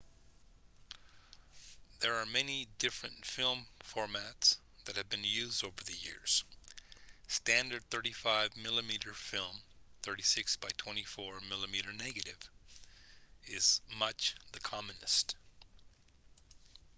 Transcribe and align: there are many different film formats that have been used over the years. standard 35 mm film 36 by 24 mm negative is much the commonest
there 1.99 2.15
are 2.15 2.25
many 2.25 2.67
different 2.79 3.23
film 3.23 3.67
formats 3.93 4.57
that 4.85 4.95
have 4.95 5.07
been 5.09 5.23
used 5.23 5.63
over 5.63 5.83
the 5.85 5.93
years. 5.97 6.43
standard 7.27 7.83
35 7.91 8.49
mm 8.55 9.13
film 9.13 9.57
36 10.01 10.55
by 10.57 10.69
24 10.77 11.35
mm 11.41 11.97
negative 11.99 12.39
is 13.45 13.79
much 13.99 14.33
the 14.53 14.59
commonest 14.61 15.35